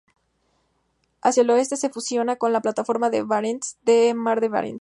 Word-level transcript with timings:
Hacia 1.21 1.41
el 1.43 1.49
oeste 1.51 1.77
se 1.77 1.91
fusiona 1.91 2.35
con 2.37 2.51
la 2.53 2.61
plataforma 2.63 3.11
de 3.11 3.21
Barents 3.21 3.77
del 3.85 4.15
mar 4.15 4.41
de 4.41 4.49
Barents. 4.49 4.79